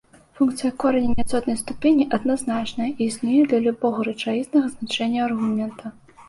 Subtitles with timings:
[0.37, 5.85] Функцыя кораня няцотнай ступені адназначная і існуе для любога рэчаіснага значэння аргумента.